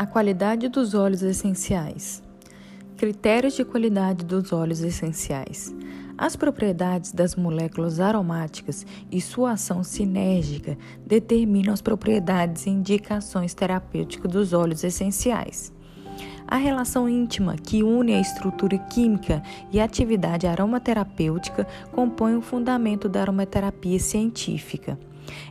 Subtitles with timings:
[0.00, 2.22] A qualidade dos óleos essenciais.
[2.96, 5.74] Critérios de qualidade dos óleos essenciais.
[6.16, 14.32] As propriedades das moléculas aromáticas e sua ação sinérgica determinam as propriedades e indicações terapêuticas
[14.32, 15.70] dos óleos essenciais.
[16.48, 23.06] A relação íntima que une a estrutura química e a atividade aromaterapêutica compõe o fundamento
[23.06, 24.98] da aromaterapia científica.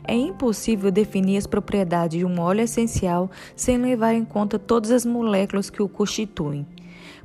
[0.04, 5.04] É impossível definir as propriedades de um óleo essencial sem levar em conta todas as
[5.04, 6.66] moléculas que o constituem.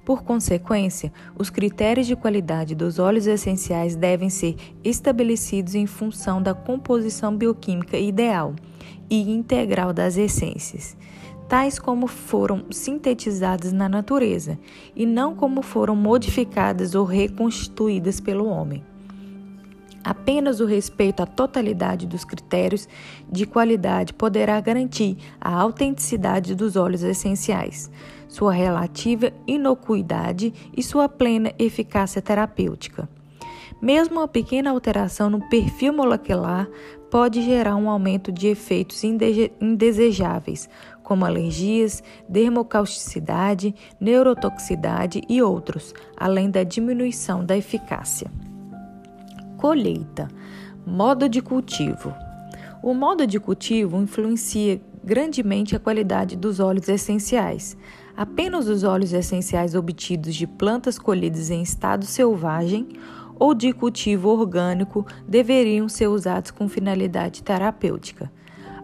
[0.06, 6.54] Por consequência, os critérios de qualidade dos óleos essenciais devem ser estabelecidos em função da
[6.54, 8.54] composição bioquímica ideal
[9.10, 10.96] e integral das essências,
[11.50, 14.60] tais como foram sintetizadas na natureza,
[14.96, 18.84] e não como foram modificadas ou reconstituídas pelo homem.
[20.06, 22.88] Apenas o respeito à totalidade dos critérios
[23.28, 27.90] de qualidade poderá garantir a autenticidade dos óleos essenciais,
[28.28, 33.10] sua relativa inocuidade e sua plena eficácia terapêutica.
[33.82, 36.70] Mesmo uma pequena alteração no perfil molecular
[37.10, 40.70] pode gerar um aumento de efeitos indesejáveis,
[41.02, 48.30] como alergias, dermocausticidade, neurotoxicidade e outros, além da diminuição da eficácia.
[49.66, 50.28] Colheita.
[50.86, 52.14] Modo de cultivo.
[52.84, 57.76] O modo de cultivo influencia grandemente a qualidade dos óleos essenciais.
[58.16, 62.90] Apenas os óleos essenciais obtidos de plantas colhidas em estado selvagem
[63.40, 68.32] ou de cultivo orgânico deveriam ser usados com finalidade terapêutica.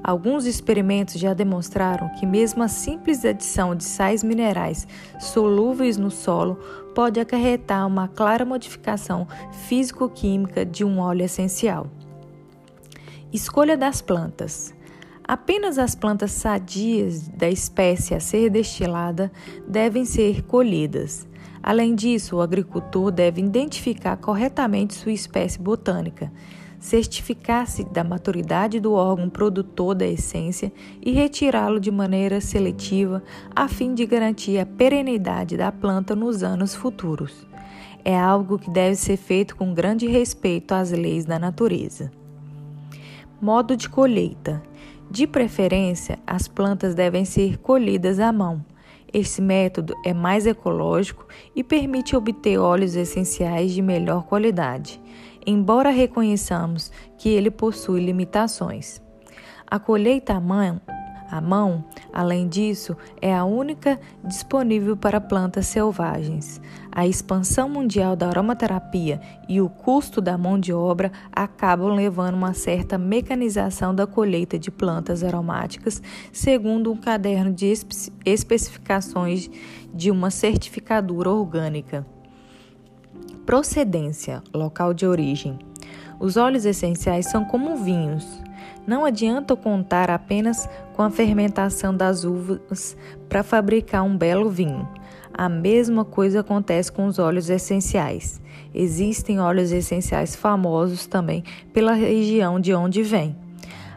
[0.04, 4.88] Alguns experimentos já demonstraram que mesmo a simples adição de sais minerais
[5.20, 6.56] solúveis no solo
[6.96, 9.28] pode acarretar uma clara modificação
[9.68, 11.86] físico-química de um óleo essencial.
[13.32, 14.74] Escolha das plantas.
[15.24, 19.32] Apenas as plantas sadias da espécie a ser destilada
[19.68, 21.28] devem ser colhidas.
[21.62, 26.32] Além disso, o agricultor deve identificar corretamente sua espécie botânica
[26.82, 33.22] certificar-se da maturidade do órgão produtor da essência e retirá-lo de maneira seletiva
[33.56, 37.46] a fim de garantir a perenidade da planta nos anos futuros.
[38.04, 42.12] É algo que deve ser feito com grande respeito às leis da natureza.
[43.40, 44.60] Modo de colheita:
[45.10, 48.66] de preferência, as plantas devem ser colhidas à mão.
[49.14, 55.00] Esse método é mais ecológico e permite obter óleos essenciais de melhor qualidade
[55.46, 59.02] embora reconheçamos que ele possui limitações.
[59.66, 60.82] A colheita à mão,
[61.32, 66.60] à mão, além disso, é a única disponível para plantas selvagens.
[66.92, 72.54] A expansão mundial da aromaterapia e o custo da mão de obra acabam levando uma
[72.54, 76.02] certa mecanização da colheita de plantas aromáticas,
[76.34, 77.74] segundo um caderno de
[78.26, 79.50] especificações
[79.94, 82.06] de uma certificadora orgânica.
[83.46, 85.58] Procedência, local de origem.
[86.20, 88.42] Os óleos essenciais são como vinhos.
[88.86, 92.96] Não adianta contar apenas com a fermentação das uvas
[93.28, 94.88] para fabricar um belo vinho.
[95.34, 98.40] A mesma coisa acontece com os óleos essenciais.
[98.74, 103.36] Existem óleos essenciais famosos também pela região de onde vêm.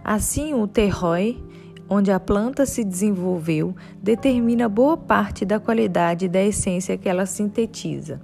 [0.02, 1.36] Assim, o terroir,
[1.86, 8.20] onde a planta se desenvolveu, determina boa parte da qualidade da essência que ela sintetiza.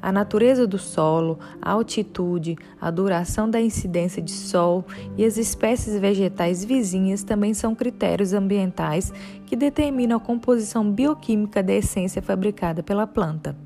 [0.00, 4.84] A natureza do solo, a altitude, a duração da incidência de sol
[5.16, 9.12] e as espécies vegetais vizinhas também são critérios ambientais
[9.44, 13.56] que determinam a composição bioquímica da essência fabricada pela planta.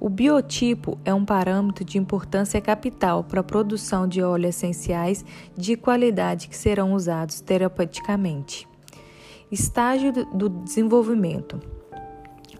[0.00, 5.22] O biotipo é um parâmetro de importância capital para a produção de óleos essenciais
[5.54, 8.66] de qualidade que serão usados terapeuticamente.
[9.52, 11.60] Estágio do desenvolvimento.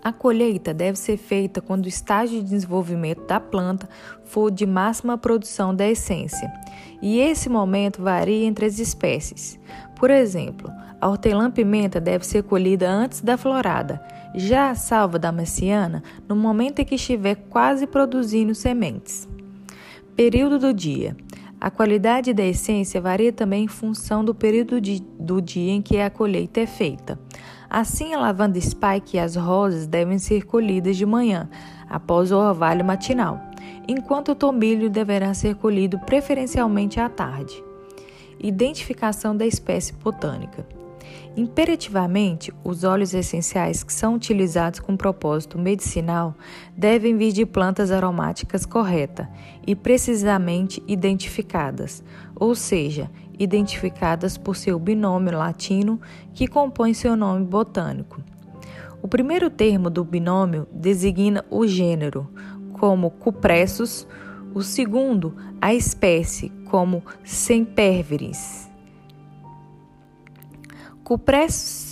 [0.03, 3.89] A colheita deve ser feita quando o estágio de desenvolvimento da planta
[4.25, 6.51] for de máxima produção da essência,
[7.03, 9.59] e esse momento varia entre as espécies.
[9.97, 14.03] Por exemplo, a hortelã-pimenta deve ser colhida antes da florada,
[14.35, 19.29] já a salva da messiana no momento em que estiver quase produzindo sementes.
[20.17, 21.17] Período do dia.
[21.61, 25.99] A qualidade da essência varia também em função do período de, do dia em que
[25.99, 27.19] a colheita é feita.
[27.71, 31.49] Assim, a lavanda spike e as rosas devem ser colhidas de manhã,
[31.89, 33.41] após o orvalho matinal,
[33.87, 37.63] enquanto o tomilho deverá ser colhido preferencialmente à tarde.
[38.41, 40.67] Identificação da espécie botânica.
[41.37, 46.35] Imperativamente, os óleos essenciais que são utilizados com propósito medicinal
[46.77, 49.29] devem vir de plantas aromáticas corretas
[49.65, 52.03] e precisamente identificadas,
[52.35, 53.09] ou seja,
[53.41, 55.99] identificadas por seu binômio latino
[56.35, 58.23] que compõe seu nome botânico.
[59.03, 62.29] O primeiro termo do binômio designa o gênero,
[62.75, 64.07] como Cupressus,
[64.55, 68.71] o segundo, a espécie, como Semperviris.
[71.03, 71.91] Cupressus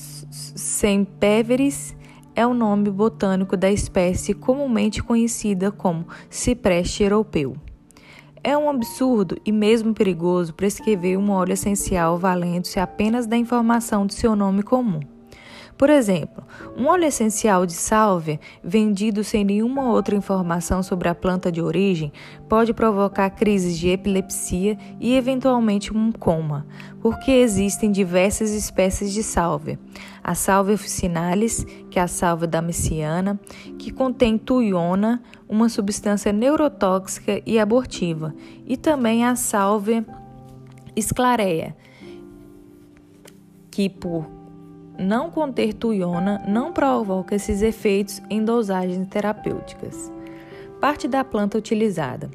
[0.54, 1.96] semperviris
[2.36, 7.56] é o nome botânico da espécie comumente conhecida como cipreste europeu.
[8.44, 14.14] É um absurdo e mesmo perigoso prescrever um óleo essencial valendo-se apenas da informação de
[14.14, 15.00] seu nome comum.
[15.78, 16.42] Por exemplo,
[16.76, 22.12] um óleo essencial de sálvia, vendido sem nenhuma outra informação sobre a planta de origem,
[22.48, 26.66] pode provocar crises de epilepsia e eventualmente um coma,
[27.00, 29.78] porque existem diversas espécies de sálvia.
[30.22, 33.38] A sálvia officinalis, que é a sálvia damasciana,
[33.78, 38.34] que contém tuiona, uma substância neurotóxica e abortiva,
[38.66, 40.04] e também a sálvia
[40.94, 41.74] esclareia,
[43.70, 44.26] que por
[44.98, 50.12] não conter tuiona não provoca esses efeitos em dosagens terapêuticas.
[50.80, 52.30] Parte da planta utilizada.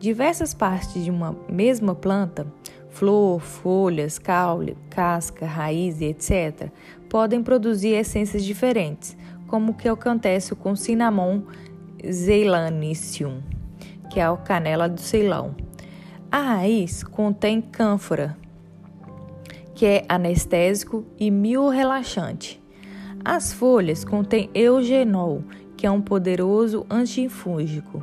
[0.00, 2.46] Diversas partes de uma mesma planta,
[2.88, 6.70] flor, folhas, caule, casca, raiz e etc.,
[7.08, 9.16] podem produzir essências diferentes,
[9.46, 11.42] como o que acontece com cinnamon
[12.10, 13.42] zeilanicium,
[14.10, 15.54] que é a canela do Ceilão.
[16.30, 18.36] A raiz contém cânfora,
[19.74, 22.62] que é anestésico e miorrelaxante.
[23.24, 25.42] As folhas contêm eugenol,
[25.76, 28.02] que é um poderoso antiinfúngico.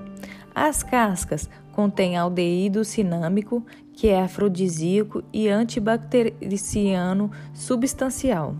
[0.54, 8.56] As cascas contêm aldeído cinâmico, que é afrodisíaco e antibactericiano substancial.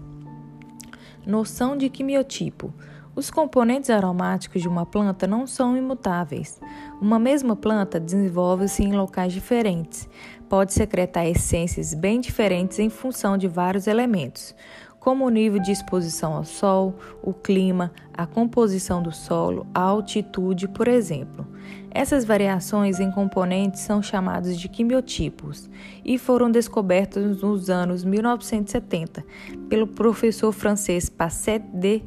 [1.26, 2.74] Noção de quimiotipo.
[3.15, 6.59] Os componentes aromáticos de uma planta não são imutáveis.
[7.01, 10.09] Uma mesma planta desenvolve-se em locais diferentes.
[10.50, 14.53] Pode secretar essências bem diferentes em função de vários elementos,
[15.00, 20.67] como o nível de exposição ao sol, o clima, a composição do solo, a altitude,
[20.67, 21.47] por exemplo.
[21.91, 25.69] Essas variações em componentes são chamadas de quimiotipos
[26.03, 29.23] e foram descobertas nos anos 1970
[29.69, 32.03] pelo professor francês Passet de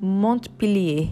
[0.00, 1.08] Montpellier.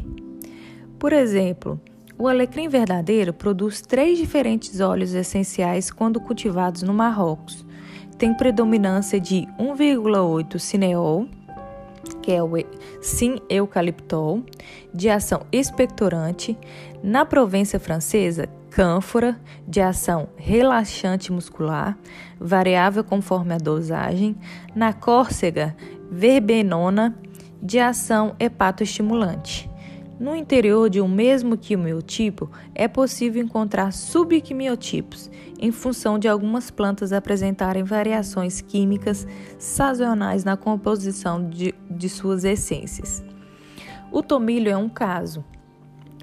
[0.98, 1.80] Por exemplo,
[2.16, 7.66] o alecrim verdadeiro produz três diferentes óleos essenciais quando cultivados no Marrocos.
[8.16, 11.26] Tem predominância de 1,8 cineol,
[12.22, 12.52] que é o
[13.00, 14.44] sin-eucaliptol,
[14.94, 16.56] de ação expectorante.
[17.02, 21.98] Na Província francesa, cânfora, de ação relaxante muscular,
[22.38, 24.36] variável conforme a dosagem.
[24.74, 25.76] Na Córcega,
[26.10, 27.16] verbenona,
[27.64, 29.70] de ação hepatoestimulante.
[30.20, 37.12] No interior de um mesmo quimiotipo, é possível encontrar subquimiotipos, em função de algumas plantas
[37.12, 39.26] apresentarem variações químicas
[39.58, 43.24] sazonais na composição de, de suas essências.
[44.12, 45.44] O tomilho é um caso.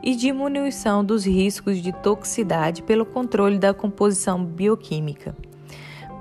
[0.03, 5.35] e diminuição dos riscos de toxicidade pelo controle da composição bioquímica.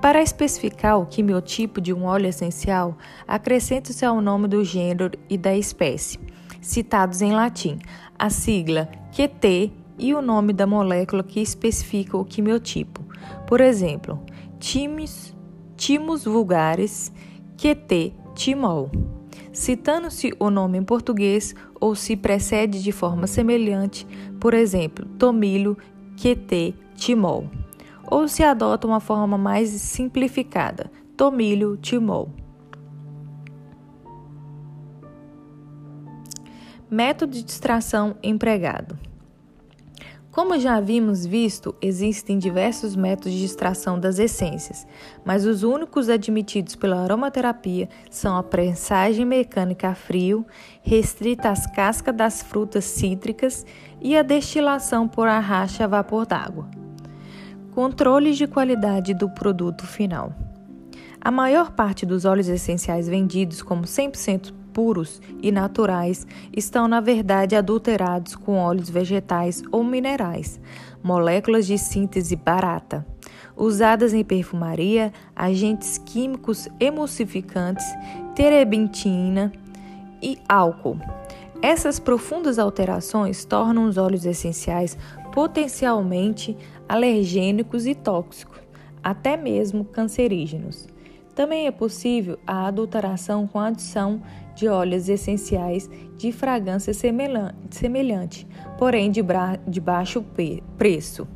[0.01, 5.55] Para especificar o quimiotipo de um óleo essencial, acrescenta-se ao nome do gênero e da
[5.55, 6.19] espécie,
[6.59, 7.77] citados em latim,
[8.17, 13.01] a sigla QT e o nome da molécula que especifica o quimiotipo.
[13.47, 14.19] Por exemplo,
[14.59, 15.35] timus,
[15.75, 17.11] timus vulgaris
[17.57, 18.91] QT timol.
[19.53, 24.05] Citando-se o nome em português ou se precede de forma semelhante,
[24.39, 25.77] por exemplo, tomilho
[26.17, 27.49] QT timol.
[28.05, 32.29] Ou se adota uma forma mais simplificada, tomilho timol.
[36.89, 38.95] Método de extração empregado.
[40.29, 44.85] Como já havíamos visto, existem diversos métodos de extração das essências,
[45.25, 50.45] mas os únicos admitidos pela aromaterapia são a prensagem mecânica a frio,
[50.83, 53.65] restrita às cascas das frutas cítricas,
[53.99, 56.69] e a destilação por arracha a vapor d'água.
[57.71, 60.31] Controles de qualidade do produto final.
[61.19, 67.55] A maior parte dos óleos essenciais vendidos como 100% puros e naturais estão, na verdade,
[67.55, 70.59] adulterados com óleos vegetais ou minerais,
[71.01, 73.07] moléculas de síntese barata,
[73.55, 77.85] usadas em perfumaria, agentes químicos emulsificantes,
[78.35, 79.49] terebentina
[80.21, 80.99] e álcool.
[81.61, 84.97] Essas profundas alterações tornam os óleos essenciais
[85.31, 86.55] potencialmente
[86.87, 88.59] alergênicos e tóxicos,
[89.01, 90.85] até mesmo cancerígenos.
[91.33, 94.21] Também é possível a adulteração com a adição
[94.55, 98.47] de óleos essenciais de fragrância semelhante,
[98.77, 99.21] porém de,
[99.67, 100.23] de baixo
[100.77, 101.27] preço,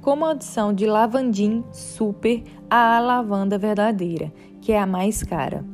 [0.00, 5.64] como a adição de lavandim super à lavanda verdadeira, que é a mais cara.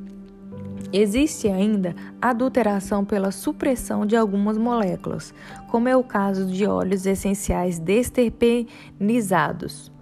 [0.92, 5.34] Existe ainda adulteração pela supressão de algumas moléculas,
[5.68, 9.92] como é o caso de óleos essenciais desterpenizados.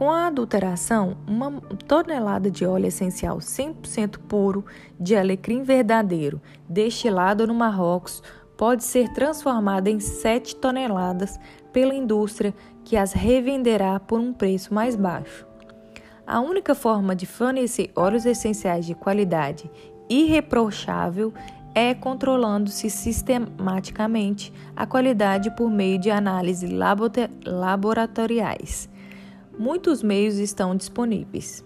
[0.00, 4.64] Com a adulteração, uma tonelada de óleo essencial 100% puro
[4.98, 8.22] de alecrim verdadeiro, destilado no Marrocos,
[8.56, 11.38] pode ser transformada em 7 toneladas
[11.70, 15.46] pela indústria que as revenderá por um preço mais baixo.
[16.26, 19.70] A única forma de fornecer óleos essenciais de qualidade
[20.08, 21.30] irreprochável
[21.74, 26.70] é controlando-se sistematicamente a qualidade por meio de análises
[27.44, 28.88] laboratoriais
[29.60, 31.62] muitos meios estão disponíveis.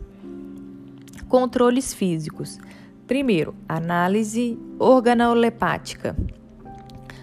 [1.29, 2.59] Controles físicos.
[3.07, 6.17] Primeiro, análise organolepática.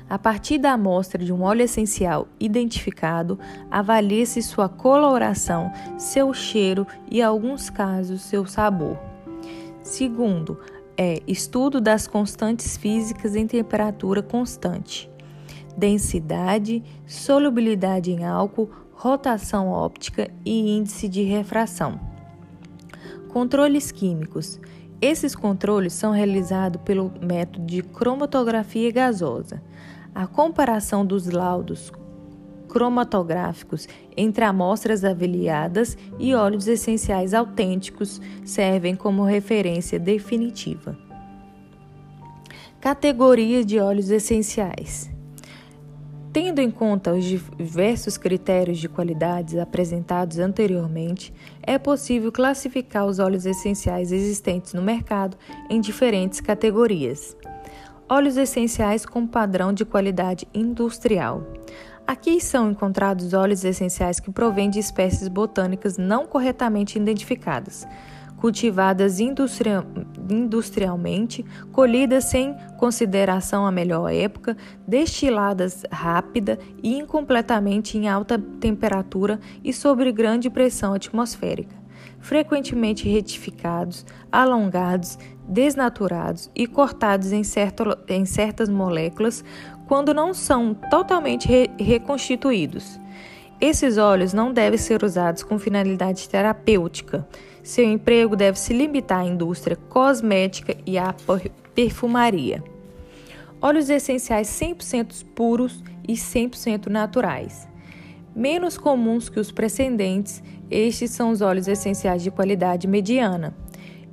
[0.10, 3.38] A partir da amostra de um óleo essencial identificado,
[3.70, 8.98] avalie-se sua coloração, seu cheiro e, em alguns casos, seu sabor.
[9.84, 10.58] Segundo,
[10.98, 15.10] é estudo das constantes físicas em temperatura constante,
[15.76, 18.70] densidade, solubilidade em álcool,
[19.02, 22.00] rotação óptica e índice de refração.
[23.30, 24.60] Controles químicos.
[25.02, 29.60] Esses controles são realizados pelo método de cromatografia gasosa.
[30.14, 31.92] A comparação dos laudos
[32.68, 40.96] cromatográficos entre amostras avaliadas e óleos essenciais autênticos servem como referência definitiva.
[42.80, 45.10] Categoria de óleos essenciais.
[46.34, 53.46] Tendo em conta os diversos critérios de qualidades apresentados anteriormente, é possível classificar os óleos
[53.46, 55.36] essenciais existentes no mercado
[55.70, 57.36] em diferentes categorias.
[58.08, 61.46] Óleos essenciais com padrão de qualidade industrial.
[62.08, 67.86] Aqui são encontrados óleos essenciais que provêm de espécies botânicas não corretamente identificadas,
[68.38, 69.20] cultivadas
[70.30, 74.56] industrialmente, colhidas sem consideração à melhor época,
[74.88, 81.76] destiladas rápida e incompletamente em alta temperatura e sob grande pressão atmosférica,
[82.20, 89.44] frequentemente retificados, alongados, desnaturados e cortados em, certo, em certas moléculas
[89.88, 93.00] quando não são totalmente re reconstituídos.
[93.60, 97.28] Esses óleos não devem ser usados com finalidade terapêutica
[97.64, 101.16] seu emprego deve se limitar à indústria cosmética e à
[101.76, 102.64] perfumaria.
[103.62, 107.68] Óleos essenciais 100% puros e 100% naturais.
[108.36, 113.54] Menos comuns que os precedentes, estes são os óleos essenciais de qualidade mediana.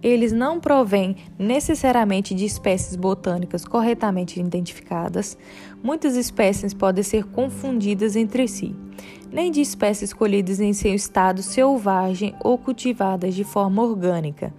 [0.03, 5.37] Eles não provêm necessariamente de espécies botânicas corretamente identificadas.
[5.83, 8.75] Muitas espécies podem ser confundidas entre si
[9.31, 14.53] nem de espécies colhidas em seu estado selvagem ou cultivadas de forma orgânica.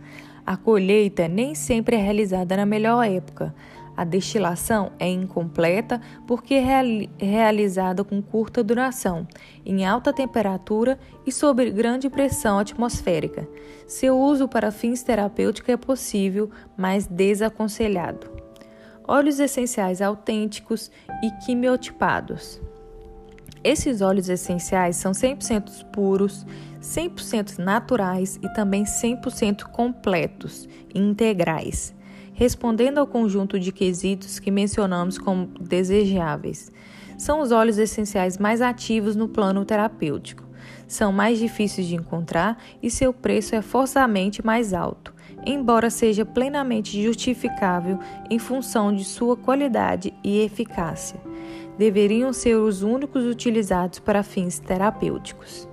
[0.46, 3.54] A colheita nem sempre é realizada na melhor época.
[4.00, 9.28] A destilação é incompleta porque é realizada com curta duração,
[9.66, 13.46] em alta temperatura e sob grande pressão atmosférica.
[13.86, 18.26] Seu uso para fins terapêuticos é possível, mas desaconselhado.
[19.06, 20.90] Óleos essenciais autênticos
[21.22, 22.62] e quimiotipados.
[23.62, 26.46] Esses óleos essenciais são 100% puros,
[26.82, 31.94] 100% naturais e também 100% completos integrais,
[32.40, 36.72] respondendo ao conjunto de quesitos que mencionamos como desejáveis.
[37.18, 40.46] São os óleos essenciais mais ativos no plano terapêutico.
[40.88, 45.14] São mais difíceis de encontrar e seu preço é forçosamente mais alto,
[45.46, 51.20] embora seja plenamente justificável em função de sua qualidade e eficácia
[51.78, 55.66] deveriam ser os únicos utilizados para fins terapêuticos.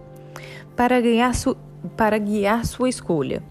[0.77, 0.97] Para,
[1.97, 3.43] para guiar sua escolha.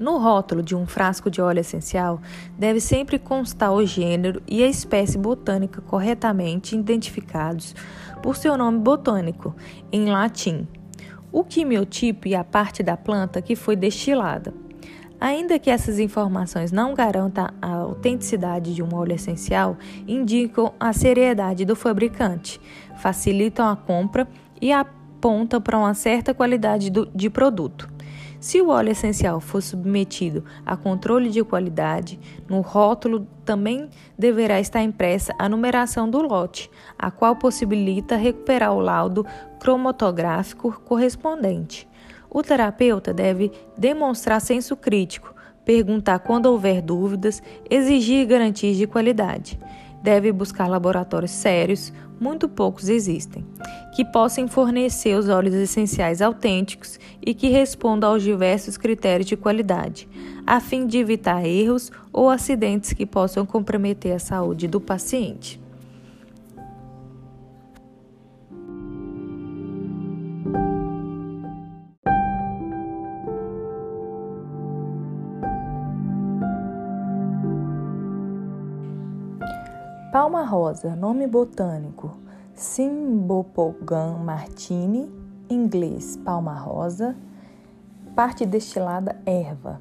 [0.00, 2.22] No rótulo de um frasco de óleo essencial,
[2.58, 7.74] deve sempre constar o gênero e a espécie botânica corretamente identificados
[8.22, 9.54] por seu nome botânico,
[9.92, 10.66] em latim.
[11.30, 14.52] o quimiotipo e a parte da planta que foi destilada.
[15.20, 19.76] Ainda que essas informações não garantam a autenticidade de um óleo essencial,
[20.08, 22.58] indicam a seriedade do fabricante,
[22.96, 24.26] facilitam a compra
[24.60, 27.89] e apontam para uma certa qualidade de produto.
[28.40, 32.18] Se o óleo essencial for submetido a controle de qualidade,
[32.48, 38.80] no rótulo também deverá estar impressa a numeração do lote, a qual possibilita recuperar o
[38.80, 39.26] laudo
[39.60, 41.86] cromatográfico correspondente.
[42.30, 49.60] O terapeuta deve demonstrar senso crítico, perguntar quando houver dúvidas, exigir garantias de qualidade.
[50.02, 53.46] Deve buscar laboratórios sérios, muito poucos existem,
[53.94, 60.08] que possam fornecer os óleos essenciais autênticos e que respondam aos diversos critérios de qualidade,
[60.46, 65.60] a fim de evitar erros ou acidentes que possam comprometer a saúde do paciente.
[80.50, 82.10] Rosa, nome botânico:
[82.56, 85.08] Cymbopogon martini,
[85.48, 87.16] inglês palma rosa,
[88.16, 89.80] parte destilada erva.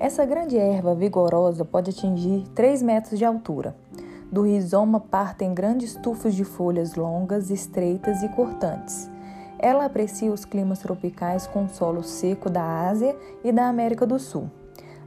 [0.00, 3.76] Essa grande erva vigorosa pode atingir 3 metros de altura.
[4.32, 9.08] Do rizoma partem grandes tufos de folhas longas, estreitas e cortantes.
[9.58, 14.50] Ela aprecia os climas tropicais com solo seco da Ásia e da América do Sul.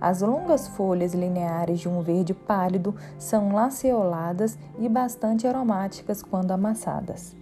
[0.04, 7.34] As longas folhas lineares de um verde pálido são lanceoladas e bastante aromáticas quando amassadas.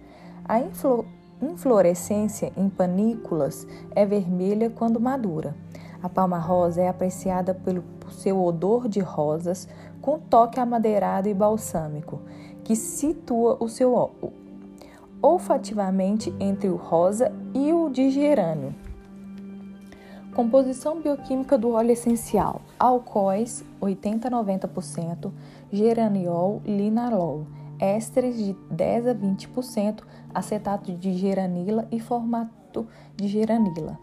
[0.44, 1.04] A inflo
[1.42, 3.66] inflorescência em panículas
[3.96, 5.56] é vermelha quando madura.
[6.00, 9.66] A palma rosa é apreciada pelo seu odor de rosas
[10.00, 12.20] com toque amadeirado e balsâmico,
[12.62, 13.92] que situa o seu
[15.20, 18.72] olfativamente entre o rosa e o de gerânio.
[20.34, 25.30] Composição bioquímica do óleo essencial: alcoóis 80 a 90%,
[25.70, 27.46] geraniol, linalol,
[27.78, 33.98] ésteres de 10 a 20%, acetato de geranila e formato de geranila.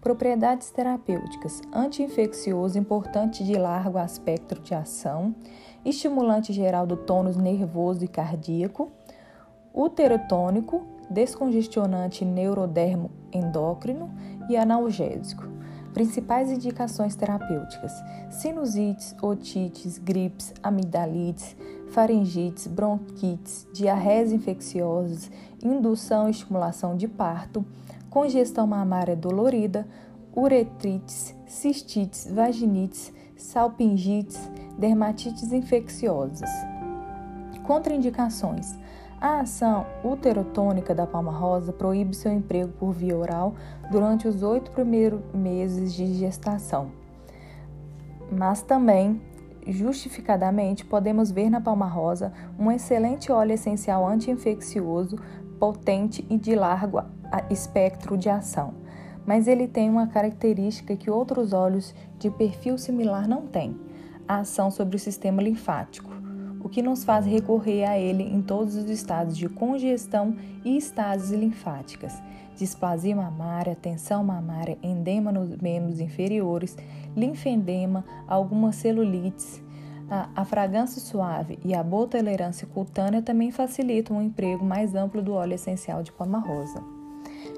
[0.00, 5.34] Propriedades terapêuticas: anti-infeccioso importante de largo espectro de ação,
[5.84, 8.90] estimulante geral do tônus nervoso e cardíaco,
[9.74, 14.10] uterotônico, descongestionante neurodermo endócrino
[14.48, 15.53] e analgésico.
[15.94, 17.92] Principais indicações terapêuticas:
[18.28, 21.56] sinusites, otites, gripes, amigdalites,
[21.90, 25.30] faringites, bronquites, diarreias infecciosas,
[25.62, 27.64] indução e estimulação de parto,
[28.10, 29.86] congestão mamária dolorida,
[30.36, 36.50] uretrites, cistites, vaginites, salpingites, dermatites infecciosas.
[37.62, 38.76] Contraindicações:
[39.24, 43.54] a ação uterotônica da palma rosa proíbe seu emprego por via oral
[43.90, 46.90] durante os oito primeiros meses de gestação.
[48.30, 49.18] Mas também,
[49.66, 55.16] justificadamente, podemos ver na palma rosa um excelente óleo essencial anti-infeccioso,
[55.58, 57.02] potente e de largo
[57.48, 58.74] espectro de ação.
[59.24, 63.74] Mas ele tem uma característica que outros óleos de perfil similar não têm:
[64.28, 66.13] a ação sobre o sistema linfático
[66.64, 71.30] o que nos faz recorrer a ele em todos os estados de congestão e estases
[71.30, 72.14] linfáticas,
[72.56, 76.74] displasia mamária, tensão mamária, endema nos membros inferiores,
[77.14, 79.62] linfedema, algumas celulites.
[80.10, 85.20] A, a fragrância suave e a boa tolerância cutânea também facilitam o emprego mais amplo
[85.20, 86.82] do óleo essencial de palma rosa.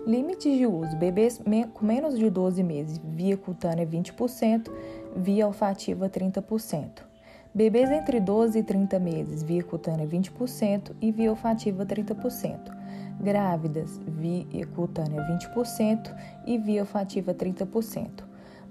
[0.04, 1.40] Limites de uso: bebês
[1.74, 4.68] com menos de 12 meses, via cutânea 20%,
[5.16, 7.15] via olfativa 30%.
[7.56, 12.70] Bebês entre 12 e 30 meses, via cutânea 20% e via olfativa 30%.
[13.18, 16.14] Grávidas, via cutânea 20%
[16.46, 18.24] e via olfativa 30%.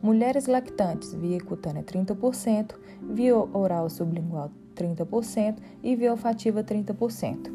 [0.03, 7.51] Mulheres lactantes, via cutânea 30%, via oral sublingual 30% e via olfativa 30%.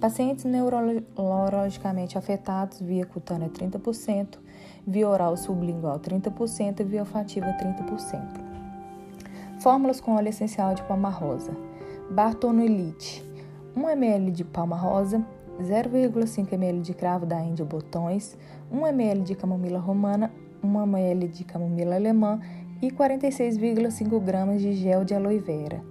[0.00, 4.38] Pacientes neurologicamente afetados, via cutânea 30%,
[4.86, 8.47] via oral sublingual 30% e via olfativa 30%.
[9.60, 11.50] Fórmulas com óleo essencial de palma rosa.
[12.10, 13.24] Bartonelite.
[13.74, 15.24] 1 ml de palma rosa,
[15.60, 18.38] 0,5 ml de cravo da Índia botões,
[18.70, 22.40] 1 ml de camomila romana, 1 ml de camomila alemã
[22.80, 25.82] e 46,5 gramas de gel de aloe vera.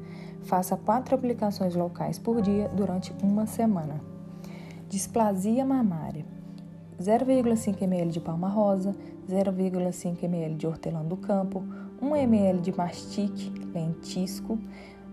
[0.43, 4.01] Faça quatro aplicações locais por dia durante uma semana.
[4.87, 6.25] Displasia mamária.
[7.01, 8.95] 0,5 ml de palma rosa,
[9.29, 11.63] 0,5 ml de hortelã do campo,
[12.01, 14.57] 1 ml de mastique lentisco,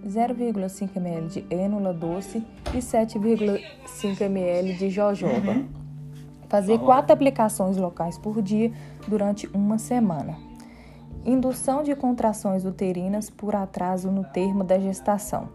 [0.07, 2.45] 0,5 ml de ênula doce
[2.75, 5.53] e 7,5 ml de jojoba.
[5.53, 5.69] Uhum.
[6.49, 8.71] Fazer quatro aplicações locais por dia
[9.09, 10.37] durante uma semana.
[11.25, 15.49] Indução de contrações uterinas por atraso no termo da gestação.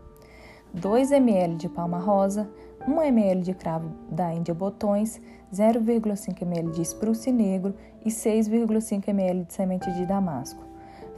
[0.74, 2.50] 2 ml de palma rosa,
[2.88, 5.22] 1 ml de cravo da Índia botões,
[5.54, 10.69] 0,5 ml de espruce negro e 6,5 ml de semente de damasco.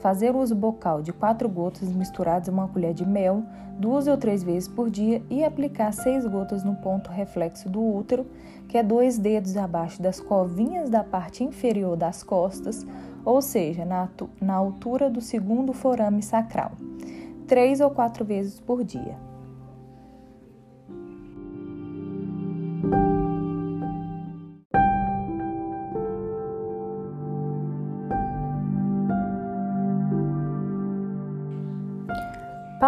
[0.02, 3.44] Fazer uso bocal de 4 gotas misturadas em uma colher de mel,
[3.78, 8.26] duas ou três vezes por dia e aplicar 6 gotas no ponto reflexo do útero,
[8.68, 12.84] que é dois dedos abaixo das covinhas da parte inferior das costas,
[13.24, 14.10] ou seja, na,
[14.42, 16.72] na altura do segundo forame sacral,
[17.48, 19.31] três ou quatro vezes por dia.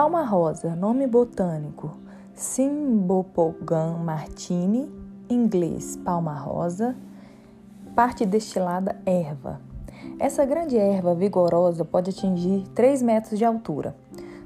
[0.03, 1.95] Palma rosa, nome botânico
[2.35, 4.91] Cymbopogon martini,
[5.29, 6.93] inglês palma rosa,
[7.95, 9.61] parte destilada erva.
[10.19, 13.95] Essa grande erva vigorosa pode atingir 3 metros de altura.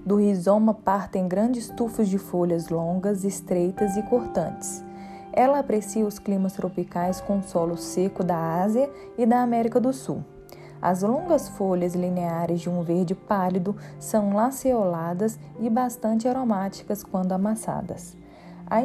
[0.05, 4.85] Do rizoma partem grandes tufos de folhas longas, estreitas e cortantes.
[5.33, 10.23] Ela aprecia os climas tropicais com solo seco da Ásia e da América do Sul.
[10.81, 18.15] As longas folhas lineares de um verde pálido são lanceoladas e bastante aromáticas quando amassadas.
[18.69, 18.81] A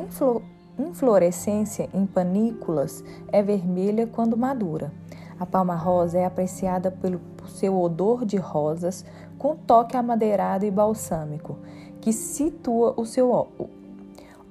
[0.78, 4.92] inflorescência em panículas é vermelha quando madura.
[5.38, 9.04] A palma rosa é apreciada pelo seu odor de rosas
[9.38, 11.58] com toque amadeirado e balsâmico,
[12.00, 13.48] que situa o seu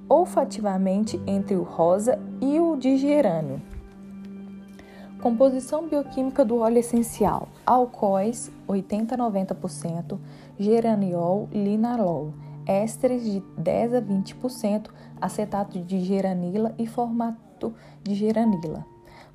[0.08, 3.71] olfativamente entre o rosa e o de gerânio.
[5.22, 10.18] Composição bioquímica do óleo essencial: alcoóis 80 a 90%,
[10.58, 12.34] geraniol, linalol,
[12.66, 18.84] ésteres de 10 a 20%, acetato de geranila e formato de geranila.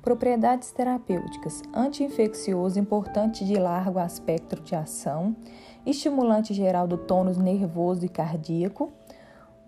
[0.02, 5.34] Propriedades terapêuticas: anti-infeccioso importante de largo espectro de ação,
[5.86, 8.92] estimulante geral do tônus nervoso e cardíaco,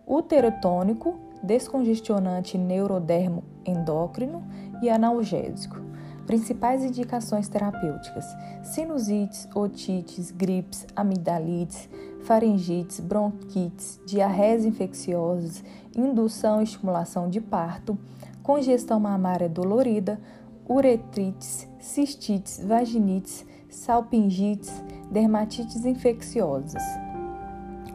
[0.06, 4.44] uterotônico, descongestionante neurodermo endócrino
[4.82, 5.89] e analgésico.
[6.26, 8.24] Principais indicações terapêuticas:
[8.62, 11.88] sinusites, otites, gripes, amigdalites,
[12.22, 15.64] faringites, bronquites, diarreias infecciosas,
[15.96, 17.98] indução e estimulação de parto,
[18.42, 20.20] congestão mamária dolorida,
[20.68, 26.82] uretrites, cistites, vaginites, salpingites, dermatites infecciosas.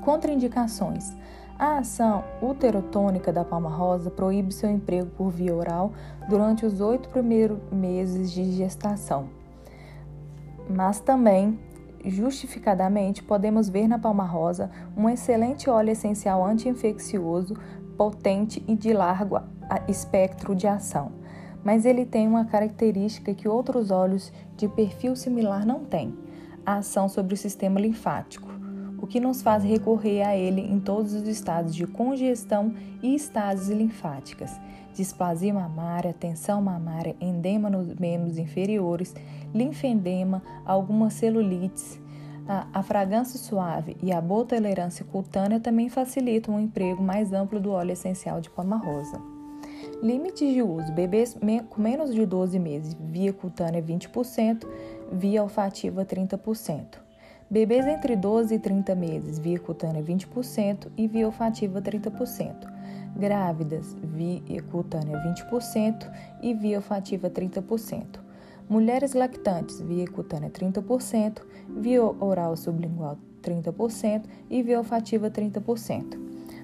[0.01, 1.15] Contraindicações:
[1.57, 5.93] a ação uterotônica da palma rosa proíbe seu emprego por via oral
[6.27, 9.29] durante os oito primeiros meses de gestação.
[10.69, 11.57] Mas também,
[12.03, 17.55] justificadamente, podemos ver na palma rosa um excelente óleo essencial anti-infeccioso,
[17.97, 19.39] potente e de largo
[19.87, 21.11] espectro de ação.
[21.63, 26.13] Mas ele tem uma característica que outros óleos de perfil similar não têm:
[26.65, 28.44] a ação sobre o sistema linfático
[28.97, 33.69] o que nos faz recorrer a ele em todos os estados de congestão e estases
[33.69, 34.51] linfáticas,
[34.93, 39.13] displasia mamária, tensão mamária, endema nos membros inferiores,
[39.53, 41.99] linfedema, algumas celulites.
[42.47, 47.59] A, a fragrância suave e a boa tolerância cutânea também facilitam o emprego mais amplo
[47.59, 49.19] do óleo essencial de palma rosa.
[50.01, 51.35] Limites de uso: bebês
[51.69, 54.67] com menos de 12 meses, via cutânea 20%,
[55.11, 57.04] via olfativa 30%.
[57.47, 62.67] Bebês entre 12 e 30 meses, via cutânea 20% e via olfativa 30%.
[63.15, 65.15] Grávidas, via cutânea
[65.51, 68.19] 20% e via olfativa 30%.
[68.67, 76.19] Mulheres lactantes, via cutânea 30%, via oral sublingual 30% e via olfativa 30%.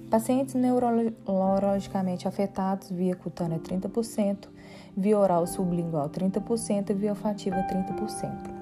[0.09, 4.49] Pacientes neurologicamente afetados, via cutânea 30%,
[4.97, 8.60] via oral sublingual 30% e via olfativa 30%.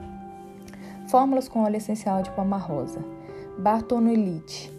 [1.10, 3.04] Fórmulas com óleo essencial de palma rosa.
[3.58, 4.72] Bartonelite.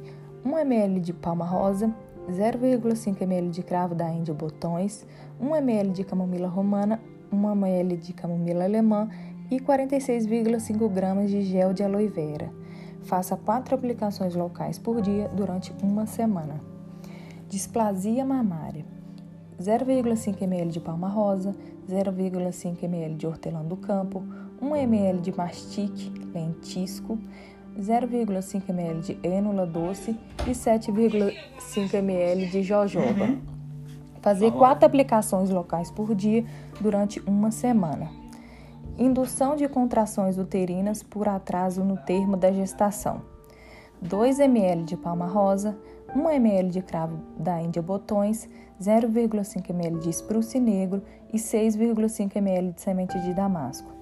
[0.44, 1.92] 1 ml de palma rosa,
[2.30, 5.04] 0,5 ml de cravo da Índia botões,
[5.40, 7.00] 1 ml de camomila romana,
[7.32, 9.08] 1 ml de camomila alemã
[9.50, 12.48] e 46,5 gramas de gel de aloe vera.
[13.02, 16.60] Faça quatro aplicações locais por dia durante uma semana.
[17.48, 18.84] Displasia mamária.
[19.60, 21.56] 0,5 ml de palma rosa,
[21.88, 24.22] 0,5 ml de hortelã do campo,
[24.60, 27.18] 1 ml de mastique lentisco,
[27.78, 33.24] 0,5 ml de ênula doce e 7,5 ml de jojoba.
[33.24, 33.40] Uhum.
[34.20, 36.44] Fazer quatro aplicações locais por dia
[36.80, 38.10] durante uma semana.
[38.98, 43.22] Indução de contrações uterinas por atraso no termo da gestação.
[44.02, 45.78] 2 ml de palma rosa,
[46.14, 48.48] 1 ml de cravo da Índia Botões,
[48.80, 53.99] 0,5 ml de espruce negro e 6,5 ml de semente de damasco.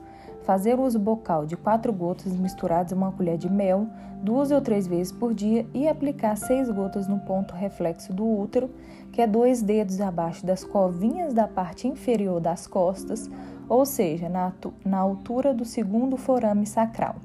[0.49, 3.87] Fazer uso bocal de 4 gotas misturadas a uma colher de mel
[4.23, 8.71] duas ou três vezes por dia e aplicar 6 gotas no ponto reflexo do útero,
[9.13, 13.29] que é dois dedos abaixo das covinhas da parte inferior das costas,
[13.69, 14.51] ou seja, na,
[14.87, 17.17] na altura do segundo forame sacral,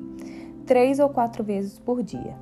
[0.66, 2.36] três ou quatro vezes por dia.